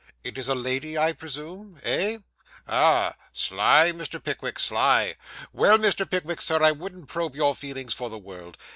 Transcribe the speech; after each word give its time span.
It 0.23 0.35
is 0.39 0.47
a 0.47 0.55
lady, 0.55 0.97
I 0.97 1.13
presume? 1.13 1.79
Eh? 1.83 2.17
ah! 2.67 3.15
Sly, 3.33 3.91
Mr. 3.91 4.17
Pickwick, 4.23 4.57
sly. 4.57 5.13
Well, 5.53 5.77
Mr. 5.77 6.09
Pickwick, 6.09 6.41
sir, 6.41 6.63
I 6.63 6.71
wouldn't 6.71 7.07
probe 7.07 7.35
your 7.35 7.53
feelings 7.53 7.93
for 7.93 8.09
the 8.09 8.17
world. 8.17 8.57